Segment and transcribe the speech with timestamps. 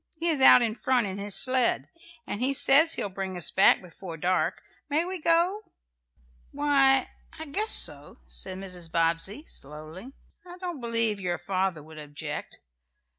[0.17, 1.87] He is out in front in his sled,
[2.25, 4.63] and he says he'll bring us back before dark.
[4.89, 5.61] May we go?"
[6.51, 8.91] "Why, I guess so," said Mrs.
[8.91, 10.13] Bobbsey, slowly.
[10.43, 12.61] "I don't believe your father would object.